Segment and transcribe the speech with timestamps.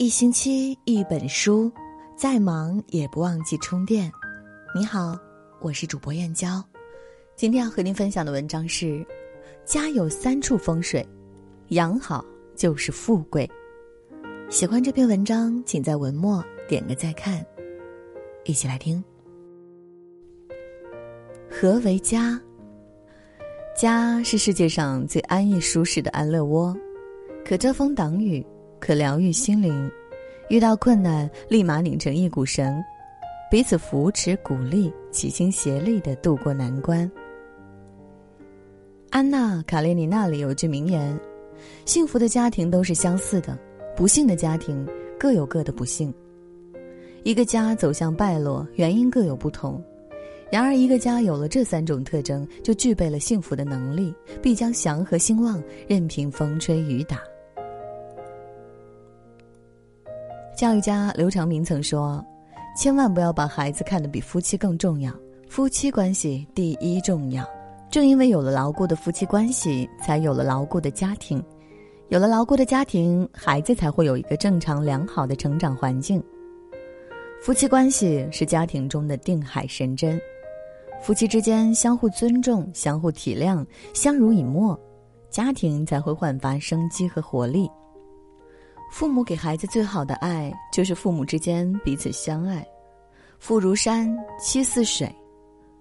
[0.00, 1.68] 一星期一本书，
[2.14, 4.08] 再忙也不忘记充电。
[4.72, 5.18] 你好，
[5.60, 6.64] 我是主播燕娇，
[7.34, 9.04] 今天要和您分享的文章是：
[9.64, 11.04] 家有三处风水，
[11.70, 12.24] 养好
[12.54, 13.50] 就是富贵。
[14.48, 17.44] 喜欢这篇文章，请在文末点个再看。
[18.44, 19.02] 一起来听。
[21.50, 22.40] 何为家？
[23.76, 26.72] 家是世界上最安逸舒适的安乐窝，
[27.44, 28.46] 可遮风挡雨。
[28.80, 29.90] 可疗愈心灵，
[30.48, 32.82] 遇到困难立马拧成一股绳，
[33.50, 37.10] 彼此扶持鼓励，齐心协力的度过难关。
[39.10, 41.18] 安娜·卡列尼娜里有句名言
[41.86, 43.58] ：“幸福的家庭都是相似的，
[43.96, 44.86] 不幸的家庭
[45.18, 46.12] 各有各的不幸。”
[47.24, 49.82] 一个家走向败落，原因各有不同，
[50.52, 57.18] 然而一个家有了这三种特征，就具备了幸福的能力，必将祥和兴旺，任凭风吹雨打。
[60.58, 62.20] 教育家刘长明曾说
[62.76, 65.14] ：“千万不要把孩子看得比夫妻更重要，
[65.48, 67.48] 夫妻关系第一重要。
[67.88, 71.40] 正因为有了牢固的夫妻关系，才有了牢固的家庭，
[72.08, 76.20] 有了牢固的家庭，孩子才会有一个正常良好的成长环境。
[77.40, 80.20] 夫妻关系是家庭中的定海神针，
[81.00, 84.76] 夫妻之间相互尊重、相互体谅、相濡以沫，
[85.30, 87.70] 家庭才会焕发生机和活力。”
[88.90, 92.66] 父母给孩子最好的爱，就是父母之间彼此相爱。
[93.38, 95.14] 父如山，妻似水，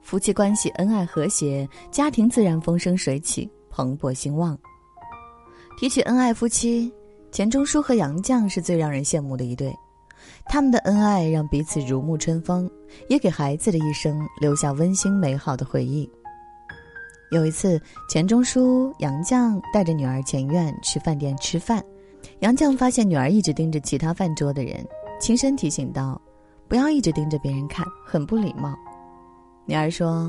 [0.00, 4.58] 夫妻关系恩爱和谐，家庭自然风生水起，蓬勃兴旺。
[5.76, 6.92] 提起恩爱夫妻，
[7.30, 9.74] 钱钟书和杨绛是最让人羡慕的一对。
[10.46, 12.70] 他们的恩爱让彼此如沐春风，
[13.08, 16.08] 也给孩子的一生留下温馨美好的回忆。
[17.32, 21.84] 有一次，钱钟书、杨绛带着女儿钱院去饭店吃饭。
[22.42, 24.84] 杨绛发现女儿一直盯着其他饭桌的人，
[25.20, 26.20] 轻声提醒道
[26.66, 28.76] ：“不要一直盯着别人看，很不礼貌。”
[29.64, 30.28] 女儿说：“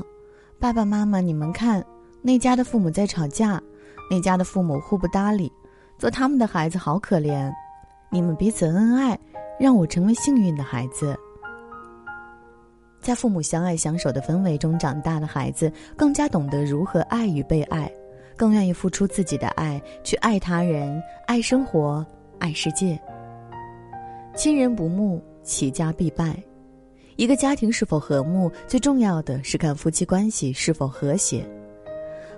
[0.60, 1.84] 爸爸妈妈，你们看，
[2.22, 3.60] 那家的父母在吵架，
[4.08, 5.50] 那家的父母互不搭理，
[5.98, 7.52] 做他们的孩子好可怜。
[8.12, 9.18] 你们彼此恩爱，
[9.58, 11.18] 让我成为幸运的孩子。”
[13.02, 17.92] 在父母相爱相守的氛围中长大的孩子，更加懂得如何爱与被爱。
[18.36, 22.04] 更愿意付出自己的爱，去爱他人、爱生活、
[22.38, 22.98] 爱世界。
[24.34, 26.36] 亲人不睦，齐家必败。
[27.16, 31.48] 一个家庭是否和睦，最重要的是看夫妻关系是否和谐。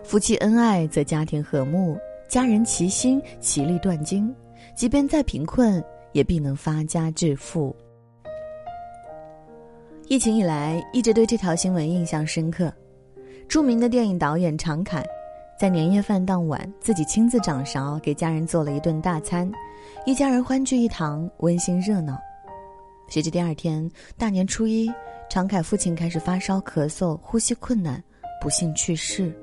[0.05, 4.33] 夫妻恩爱，则家庭和睦，家人齐心，其利断金。
[4.75, 5.83] 即便再贫困，
[6.13, 7.75] 也必能发家致富。
[10.09, 12.71] 疫情以来，一直对这条新闻印象深刻。
[13.49, 15.03] 著名的电影导演常凯。
[15.59, 19.51] 在年夜饭当晚，自己亲自掌勺给家人做了一顿大餐，
[20.05, 22.19] 一家人欢聚一堂，温馨热闹。
[23.09, 24.93] 谁知第二天大年初一，
[25.31, 28.03] 常凯父亲开始发烧、咳嗽、呼吸困难，
[28.39, 29.35] 不幸去世。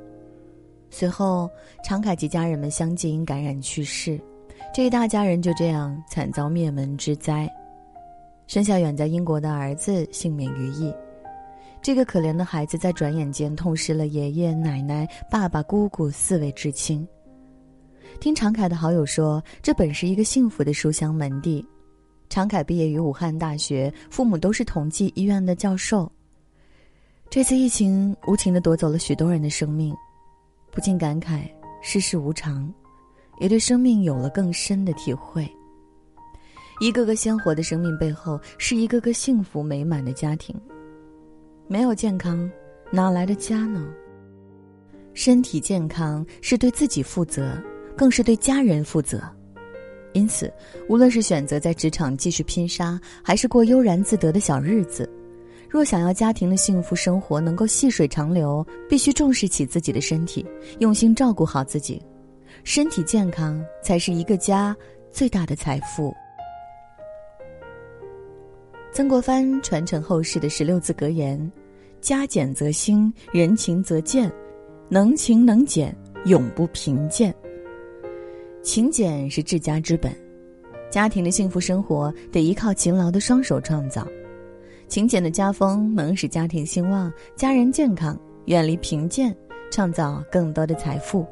[0.91, 1.49] 随后，
[1.83, 4.21] 常凯及家人们相继因感染去世，
[4.71, 7.51] 这一大家人就这样惨遭灭门之灾。
[8.45, 10.93] 生下远在英国的儿子幸免于役。
[11.83, 17.05] 这个可怜的孩子在转眼间痛失了爷爷奶奶、爸爸、姑姑四位至亲。
[18.21, 21.63] 听常凯的好友说，这本是一个幸福的书香门第。
[22.29, 26.09] 常凯毕业于武汉大学，父母都是同济医院的教授。
[27.29, 29.93] 这次疫情无情的夺走了许多人的生命，
[30.71, 31.41] 不禁感慨
[31.81, 32.73] 世事无常，
[33.41, 35.45] 也对生命有了更深的体会。
[36.79, 40.55] 一个个鲜活的生命背后，是一个个幸福美满的家庭。
[41.67, 42.49] 没有健康，
[42.91, 43.87] 哪来的家呢？
[45.13, 47.61] 身体健康是对自己负责，
[47.95, 49.21] 更是对家人负责。
[50.13, 50.51] 因此，
[50.87, 55.09] 无论是选择在职场继续拼杀，还是过悠然自得的小日子，
[55.69, 60.45] 若想要家庭的幸福生活能够细水长流，必须重视起自己的身体，
[60.79, 62.01] 用心照顾好自己。
[62.63, 64.75] 身体健康才是一个家
[65.11, 66.13] 最大的财富。
[68.93, 71.51] 曾国藩传承后世的十六字格言
[71.99, 74.31] ：“家俭则兴，人勤则健，
[74.87, 77.33] 能勤能俭，永不贫贱。”
[78.61, 80.15] 勤俭是治家之本，
[80.91, 84.07] 家庭的幸福生活得依靠勤劳的双手创造。
[84.87, 89.35] 勤俭的家风能使家庭兴旺，家人健康，远离贫贱，
[89.71, 91.25] 创造更多的财富。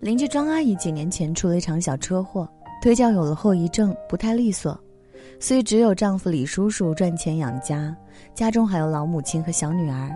[0.00, 2.48] 邻居庄阿姨几年前出了一场小车祸，
[2.82, 4.76] 腿脚有了后遗症，不太利索。
[5.38, 7.94] 所以只有丈夫李叔叔赚钱养家，
[8.34, 10.10] 家中还有老母亲和小女儿，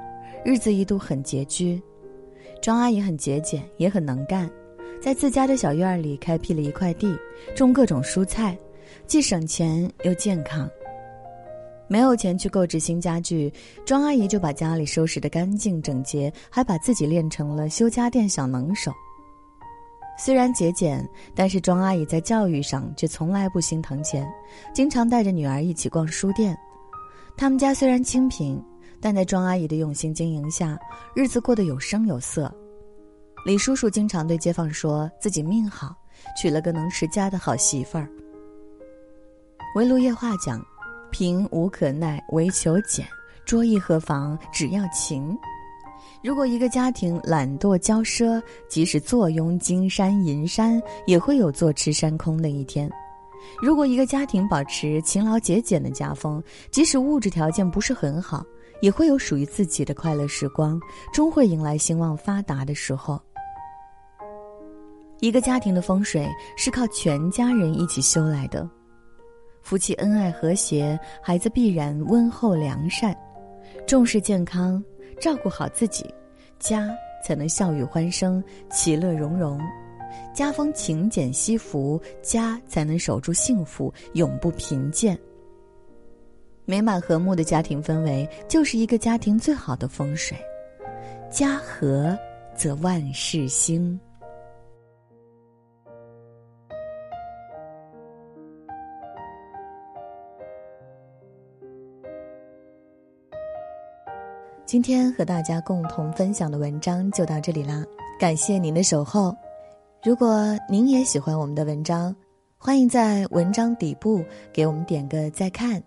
[0.44, 1.80] 日子一度很拮据。
[2.62, 4.50] 庄阿姨很节俭，也很能干，
[5.00, 7.14] 在自家的小院里开辟了一块地，
[7.54, 8.58] 种各种蔬菜，
[9.06, 10.68] 既省钱又健康。
[11.86, 13.52] 没有钱去购置新家具，
[13.84, 18.92] 庄阿姨就把家里收拾得干净整洁，还把自己练成了修家电小能手。
[20.22, 24.30] 虽然节俭，但是庄阿姨在教育上却从来不心疼钱，
[24.74, 26.54] 经常带着女儿一起逛书店。
[27.38, 28.62] 他们家虽然清贫，
[29.00, 30.78] 但在庄阿姨的用心经营下，
[31.14, 32.54] 日子过得有声有色。
[33.46, 35.96] 李叔叔经常对街坊说自己命好，
[36.38, 38.06] 娶了个能持家的好媳妇儿。
[39.74, 40.62] 围炉夜话讲。
[41.12, 43.04] 贫无可奈，唯求俭；
[43.44, 45.36] 桌意何妨，只要勤。
[46.22, 52.88] 如果一个家庭懒惰骄奢，即使坐拥金山银山，也会有坐吃山空的一天；
[53.62, 58.44] 如果一个家庭保持勤劳节俭的家风，即使物质条件不是很好，
[58.82, 60.78] 也会有属于自己的快乐时光，
[61.12, 63.20] 终会迎来兴旺发达的时候。
[65.20, 66.26] 一个家庭的风水
[66.56, 68.68] 是靠全家人一起修来的。
[69.62, 73.12] 夫妻恩爱和谐，孩子必然温厚良善；
[73.86, 74.82] 重视健康，
[75.20, 76.12] 照顾好自己，
[76.58, 76.88] 家
[77.22, 79.58] 才能笑语欢声、其乐融融；
[80.34, 85.18] 家风勤俭惜福，家才能守住幸福，永不贫贱。
[86.64, 90.36] 美满和睦的家庭氛围，就是一个家庭最好的风水。
[91.30, 92.16] 家和，
[92.56, 93.98] 则万事兴。
[104.70, 107.84] 今天和大家共同分享的文章就到这里啦，
[108.20, 109.34] 感谢您的守候。
[110.04, 112.14] 如果您也喜欢我们的文章，
[112.56, 115.82] 欢迎在文章底部给我们点个再看。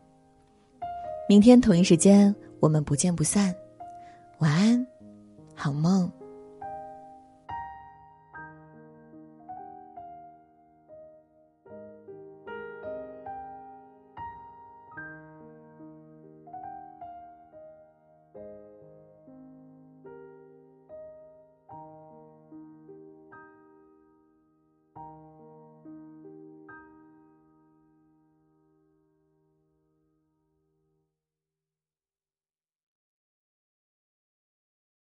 [1.30, 3.56] 明天同一时间，我们不见不散。
[4.40, 4.86] 晚安，
[5.56, 6.12] 好梦。